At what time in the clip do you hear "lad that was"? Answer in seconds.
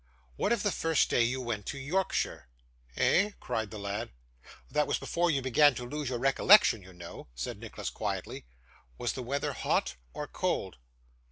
3.77-4.97